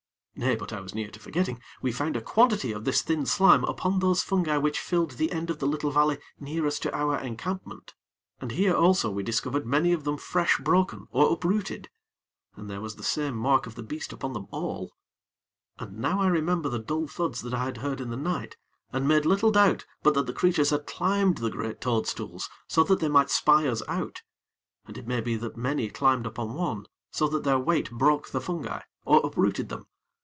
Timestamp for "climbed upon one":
25.91-26.87